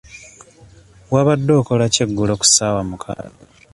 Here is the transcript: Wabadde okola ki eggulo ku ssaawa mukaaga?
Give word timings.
Wabadde 1.13 1.51
okola 1.61 1.85
ki 1.93 1.99
eggulo 2.05 2.33
ku 2.39 2.45
ssaawa 2.47 2.81
mukaaga? 2.89 3.37